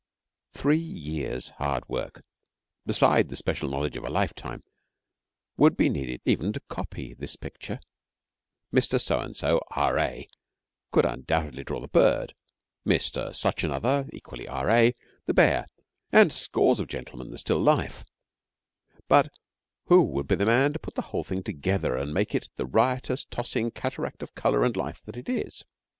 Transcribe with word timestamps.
Three 0.55 0.79
years' 0.79 1.49
hard 1.59 1.87
work, 1.87 2.23
beside 2.87 3.29
the 3.29 3.35
special 3.35 3.69
knowledge 3.69 3.95
of 3.95 4.03
a 4.03 4.09
lifetime, 4.09 4.63
would 5.57 5.77
be 5.77 5.89
needed 5.89 6.21
to 6.25 6.27
copy 6.27 6.31
even 6.31 6.53
to 6.53 6.59
copy 6.61 7.13
this 7.13 7.35
picture. 7.35 7.79
Mr. 8.73 8.99
So 8.99 9.19
and 9.19 9.37
so, 9.37 9.61
R.A., 9.69 10.27
could 10.91 11.05
undoubtedly 11.05 11.63
draw 11.63 11.79
the 11.79 11.87
bird; 11.87 12.33
Mr. 12.83 13.35
Such 13.35 13.63
another 13.63 14.07
(equally 14.11 14.47
R.A.) 14.47 14.95
the 15.27 15.35
bear; 15.35 15.67
and 16.11 16.33
scores 16.33 16.79
of 16.79 16.87
gentlemen 16.87 17.29
the 17.29 17.37
still 17.37 17.61
life; 17.61 18.03
but 19.07 19.31
who 19.85 20.01
would 20.01 20.27
be 20.27 20.33
the 20.33 20.47
man 20.47 20.73
to 20.73 20.79
pull 20.79 20.93
the 20.95 21.03
whole 21.09 21.23
thing 21.23 21.43
together 21.43 21.95
and 21.95 22.11
make 22.11 22.33
it 22.33 22.49
the 22.55 22.65
riotous, 22.65 23.25
tossing 23.25 23.69
cataract 23.69 24.23
of 24.23 24.33
colour 24.33 24.63
and 24.63 24.75
life 24.75 25.03
that 25.03 25.15
it 25.15 25.29
is? 25.29 25.63